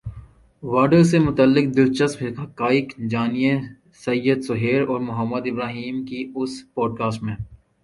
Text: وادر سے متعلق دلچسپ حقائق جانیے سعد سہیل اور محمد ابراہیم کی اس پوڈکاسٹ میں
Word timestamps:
وادر 0.63 1.01
سے 1.09 1.19
متعلق 1.19 1.65
دلچسپ 1.77 2.23
حقائق 2.39 2.87
جانیے 3.11 3.53
سعد 4.05 4.43
سہیل 4.47 4.81
اور 4.87 4.99
محمد 5.09 5.47
ابراہیم 5.51 6.03
کی 6.05 6.21
اس 6.35 6.51
پوڈکاسٹ 6.73 7.23
میں 7.23 7.35